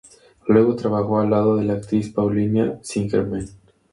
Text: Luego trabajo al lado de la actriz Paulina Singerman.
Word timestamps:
Luego 0.47 0.75
trabajo 0.75 1.19
al 1.19 1.29
lado 1.29 1.57
de 1.57 1.63
la 1.65 1.73
actriz 1.73 2.09
Paulina 2.09 2.79
Singerman. 2.81 3.45